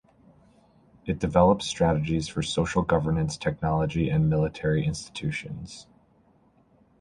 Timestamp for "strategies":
1.67-2.27